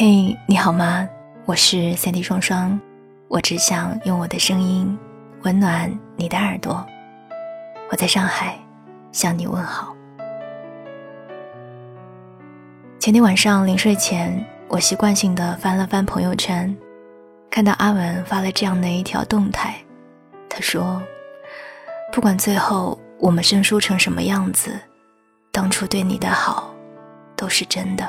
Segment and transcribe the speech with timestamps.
[0.00, 1.08] 嘿，你好吗？
[1.44, 2.80] 我是三 D 双双，
[3.26, 4.96] 我只想用我的声音
[5.42, 6.86] 温暖你的耳朵。
[7.90, 8.56] 我在上海
[9.10, 9.92] 向你问好。
[13.00, 16.72] 前天晚上临睡前，我习惯性的翻了翻朋友圈，
[17.50, 19.74] 看到阿文发了这样的一条动态。
[20.48, 21.02] 他说
[22.14, 24.78] ：“不管最后我们生疏成什么样子，
[25.50, 26.72] 当初对你的好
[27.34, 28.08] 都是真的。”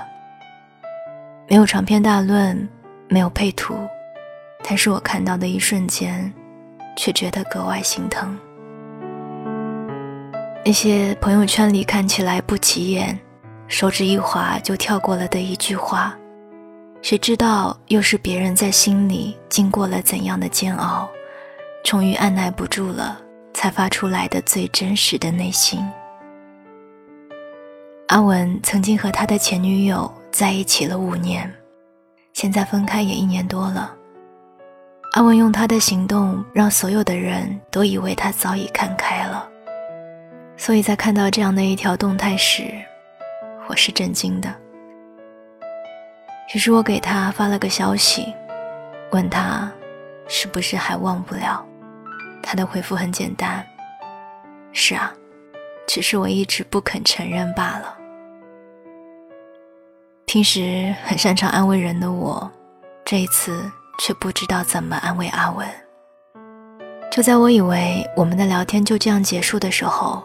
[1.49, 2.69] 没有长篇大论，
[3.07, 3.75] 没有配图，
[4.63, 6.31] 但是我看到的一瞬间，
[6.95, 8.37] 却觉得格外心疼。
[10.63, 13.17] 那些朋友圈里看起来不起眼，
[13.67, 16.15] 手指一滑就跳过了的一句话，
[17.01, 21.09] 谁知道又是别人在心里经过了怎样的煎熬，
[21.83, 23.19] 终于按耐不住了，
[23.55, 25.83] 才发出来的最真实的内心。
[28.09, 30.13] 阿文曾经和他的前女友。
[30.31, 31.51] 在一起了五年，
[32.33, 33.95] 现在分开也一年多了。
[35.13, 39.49] 阿文用他的行动让所有的人都以为他早已看开了，
[40.55, 42.71] 所以在看到这样的一条动态时，
[43.67, 44.55] 我是震惊的。
[46.53, 48.33] 于是我给他发了个消息，
[49.11, 49.71] 问他
[50.27, 51.65] 是不是还忘不了。
[52.41, 53.65] 他的回复很简单
[54.73, 55.13] ：“是啊，
[55.87, 57.97] 只是我一直不肯承认罢了。”
[60.31, 62.47] 平时很擅长安慰人的我，
[63.03, 65.67] 这一次却不知道怎么安慰阿文。
[67.11, 70.23] 就在我以为我们的聊天就这样结束的时候，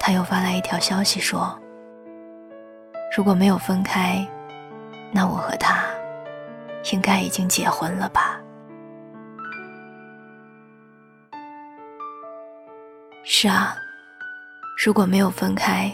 [0.00, 1.56] 他又发来一条消息说
[3.16, 4.26] ：“如果没有分开，
[5.12, 5.84] 那我和他
[6.92, 8.40] 应该已经结婚了吧？”
[13.22, 13.76] 是啊，
[14.84, 15.88] 如果没有分开。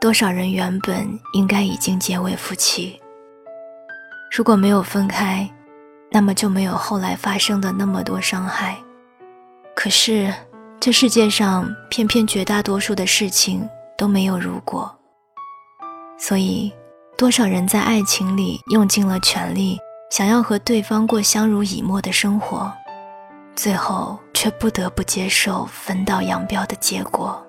[0.00, 3.00] 多少人原本应该已经结为夫妻。
[4.30, 5.48] 如果没有分开，
[6.10, 8.76] 那么就没有后来发生的那么多伤害。
[9.74, 10.32] 可是，
[10.78, 14.94] 这世界上偏偏绝大多数的事情都没有如果。
[16.16, 16.72] 所以，
[17.16, 19.78] 多少人在爱情里用尽了全力，
[20.10, 22.72] 想要和对方过相濡以沫的生活，
[23.56, 27.44] 最后却不得不接受分道扬镳的结果。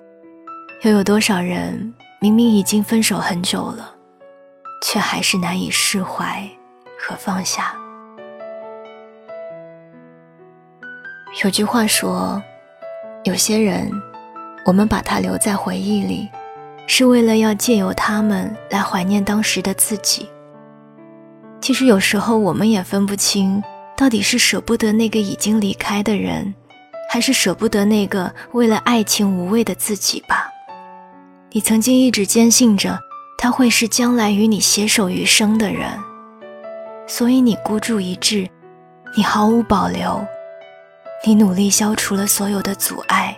[0.82, 1.94] 又有多少人？
[2.22, 3.94] 明明已经分手很久了，
[4.82, 6.46] 却还是难以释怀
[6.98, 7.74] 和放下。
[11.42, 12.42] 有句话说，
[13.24, 13.90] 有些人，
[14.66, 16.28] 我们把他留在回忆里，
[16.86, 20.28] 是为了要借由他们来怀念当时的自己。
[21.58, 23.62] 其实有时候我们也分不清，
[23.96, 26.54] 到底是舍不得那个已经离开的人，
[27.08, 30.50] 还是舍不得那个为了爱情无畏的自己吧。
[31.52, 32.96] 你曾经一直坚信着
[33.36, 35.88] 他会是将来与你携手余生的人，
[37.08, 38.48] 所以你孤注一掷，
[39.16, 40.24] 你毫无保留，
[41.26, 43.36] 你努力消除了所有的阻碍，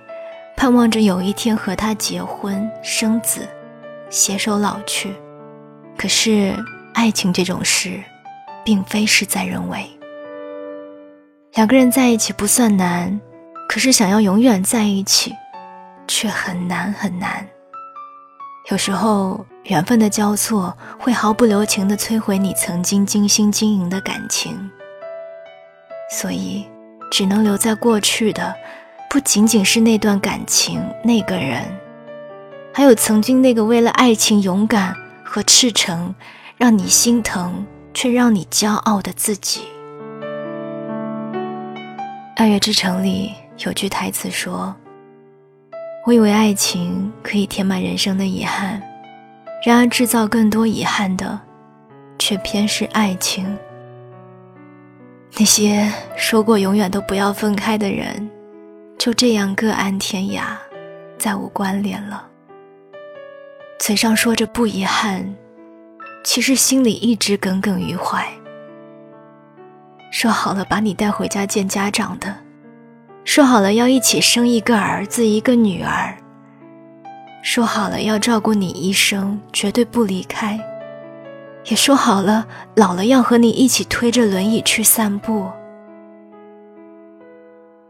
[0.57, 3.49] 盼望着有一天和他结婚生子，
[4.11, 5.15] 携手老去。
[5.97, 6.55] 可是
[6.93, 8.03] 爱情这种事，
[8.63, 9.89] 并非事在人为。
[11.55, 13.19] 两个人在一起不算难，
[13.69, 15.33] 可是想要永远在一起，
[16.07, 17.47] 却很难很难。
[18.73, 24.59] 有时候，缘分的交错会毫不留情地摧毁你曾经精心经营的感情。
[26.11, 26.65] 所以，
[27.11, 28.55] 只能留在过去的，
[29.11, 31.63] 不仅仅是那段感情、那个人，
[32.73, 36.15] 还有曾经那个为了爱情勇敢和赤诚，
[36.57, 39.61] 让你心疼却让你骄傲的自己。
[42.37, 43.35] 《爱乐之城》里
[43.67, 44.75] 有句台词说。
[46.05, 48.83] 我以为爱情可以填满人生的遗憾，
[49.65, 51.41] 然而制造更多遗憾的，
[52.19, 53.57] 却偏是爱情。
[55.39, 58.29] 那些说过永远都不要分开的人，
[58.99, 60.57] 就这样各安天涯，
[61.19, 62.27] 再无关联了。
[63.79, 65.33] 嘴上说着不遗憾，
[66.25, 68.27] 其实心里一直耿耿于怀。
[70.11, 72.42] 说好了把你带回家见家长的。
[73.25, 76.17] 说好了要一起生一个儿子一个女儿。
[77.43, 80.59] 说好了要照顾你一生，绝对不离开。
[81.67, 85.51] 也说好了老了要和你一起推着轮椅去散步。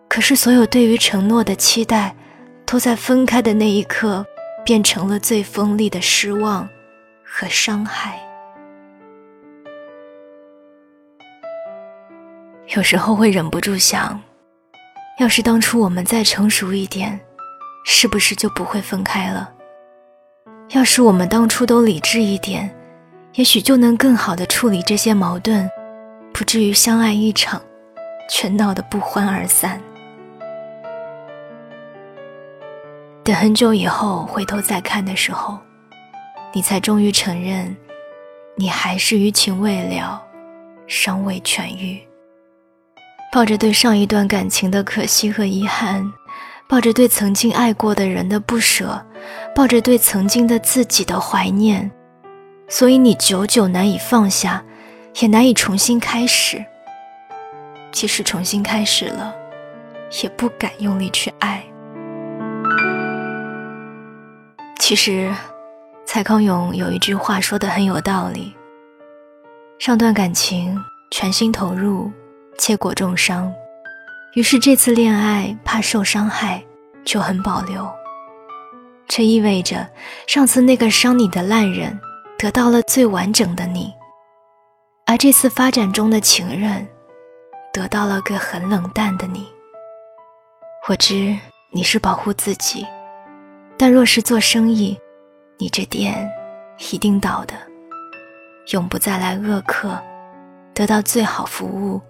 [0.08, 2.14] 可是所有对于承诺的期待，
[2.66, 4.24] 都在分开的那一刻，
[4.64, 6.68] 变成了最锋利的失望
[7.24, 8.20] 和伤害。
[12.76, 14.20] 有时候会忍不住想。
[15.18, 17.20] 要是当初我们再成熟一点，
[17.84, 19.52] 是不是就不会分开了？
[20.70, 22.74] 要是我们当初都理智一点，
[23.34, 25.70] 也许就能更好的处理这些矛盾，
[26.32, 27.60] 不至于相爱一场，
[28.28, 29.80] 却闹得不欢而散。
[33.22, 35.58] 等很久以后回头再看的时候，
[36.52, 37.76] 你才终于承认，
[38.56, 40.20] 你还是余情未了，
[40.86, 42.00] 伤未痊愈。
[43.32, 46.12] 抱着对上一段感情的可惜和遗憾，
[46.68, 49.02] 抱着对曾经爱过的人的不舍，
[49.54, 51.90] 抱着对曾经的自己的怀念，
[52.68, 54.62] 所以你久久难以放下，
[55.22, 56.62] 也难以重新开始。
[57.90, 59.34] 即使重新开始了，
[60.22, 61.64] 也不敢用力去爱。
[64.78, 65.34] 其实，
[66.04, 68.54] 蔡康永有一句话说的很有道理：
[69.78, 70.78] 上段感情
[71.10, 72.12] 全心投入，
[72.62, 73.52] 结果重伤，
[74.34, 76.62] 于是这次恋爱怕受伤害，
[77.04, 77.92] 就很保留。
[79.08, 79.84] 这意味着
[80.28, 81.98] 上次那个伤你的烂人
[82.38, 83.92] 得到了最完整的你，
[85.06, 86.86] 而这次发展中的情人
[87.72, 89.44] 得到了个很冷淡的你。
[90.88, 91.36] 我知
[91.72, 92.86] 你是保护自己。
[93.76, 94.96] 但若是做生意，
[95.58, 96.30] 你这店
[96.92, 97.54] 一定倒的，
[98.72, 100.00] 永不再来恶客，
[100.72, 102.00] 得到最好服务，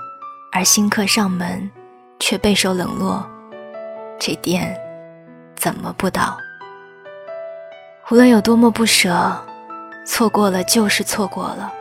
[0.55, 1.69] 而新客上门
[2.21, 3.27] 却备受冷落，
[4.21, 4.79] 这店
[5.57, 6.37] 怎么不倒？
[8.11, 9.35] 无论有多么不舍，
[10.05, 11.73] 错过了就是错过了。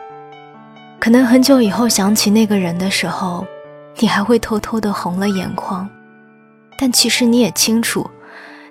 [0.98, 3.46] 可能很久以后想起那个人的时候，
[3.98, 5.86] 你还会偷偷的红了眼眶，
[6.78, 8.10] 但其实你也清楚。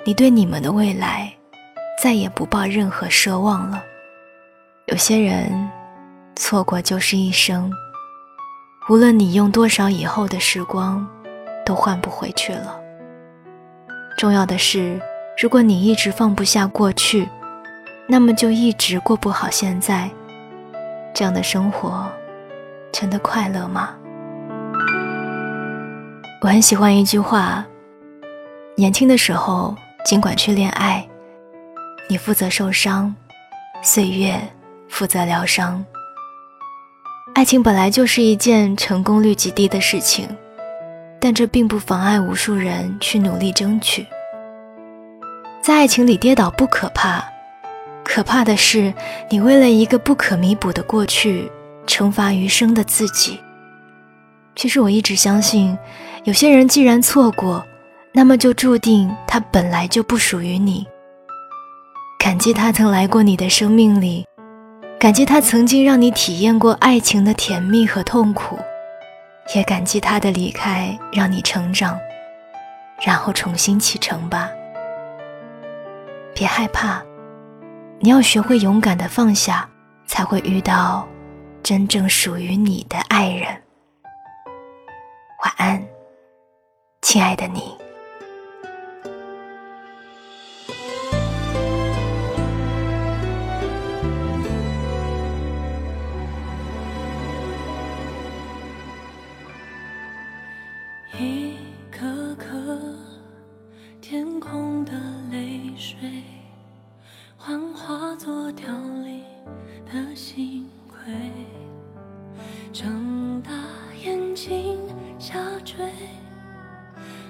[0.04, 1.32] 你对你们的未来，
[2.02, 3.84] 再也不抱任何奢望了。
[4.88, 5.70] 有些人，
[6.36, 7.72] 错过就是一生。
[8.90, 11.08] 无论你用多少以后的时光，
[11.66, 12.80] 都换不回去了。
[14.18, 15.00] 重要的是，
[15.42, 17.28] 如果你一直放不下过去，
[18.08, 20.10] 那么就一直过不好现在。
[21.14, 22.12] 这样的生活，
[22.92, 23.96] 真的快乐吗？
[26.42, 27.66] 我很喜欢一句话：
[28.76, 29.76] 年轻的时候。
[30.04, 31.08] 尽管去恋爱，
[32.10, 33.16] 你负责受伤，
[33.84, 34.36] 岁月
[34.90, 35.86] 负责疗伤。
[37.34, 40.28] 爱情本来就是一件成功率极低的事情，
[41.20, 44.06] 但这并不妨碍无数人去努力争取。
[45.62, 47.24] 在爱情里跌倒不可怕，
[48.04, 48.94] 可怕的是
[49.30, 51.50] 你为了一个不可弥补的过去，
[51.88, 53.40] 惩罚余生的自己。
[54.56, 55.78] 其实我一直相信，
[56.26, 57.64] 有些人既然错过。
[58.14, 60.86] 那么就注定他本来就不属于你。
[62.20, 64.26] 感激他曾来过你的生命里，
[65.02, 68.60] 感激他曾经让你体验过爱情的甜蜜和痛苦，
[69.56, 72.00] 也感激他的离开让你成长，
[73.04, 74.48] 然后重新启程吧。
[76.36, 77.02] 别害怕，
[77.98, 79.68] 你要学会勇敢的放下，
[80.06, 81.08] 才会遇到
[81.64, 83.48] 真正属于你的爱人。
[85.44, 85.84] 晚安，
[87.02, 87.81] 亲爱的你。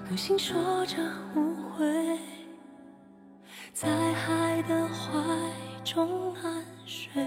[0.08, 0.98] 流星说着
[1.36, 2.20] 无悔，
[3.74, 5.22] 在海的怀
[5.84, 7.24] 中安睡。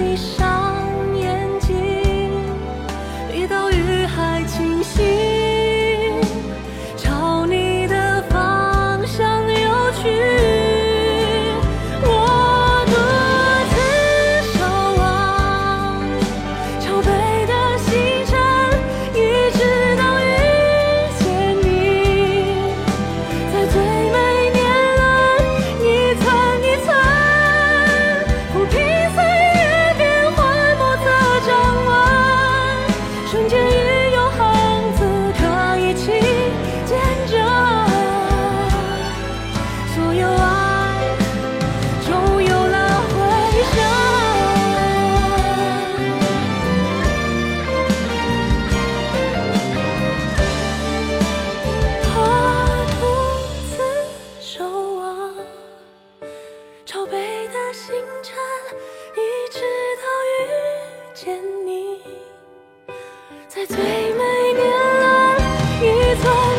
[0.00, 0.39] 的。
[66.16, 66.49] 错